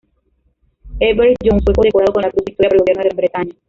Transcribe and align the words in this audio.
Herbert 0.99 1.35
Jones 1.43 1.63
fue 1.63 1.73
condecorado 1.75 2.11
con 2.13 2.23
la 2.23 2.31
cruz 2.31 2.43
Victoria 2.43 2.69
por 2.69 2.75
el 2.77 2.81
gobierno 2.81 3.03
de 3.03 3.09
Gran 3.09 3.17
Bretaña. 3.17 3.53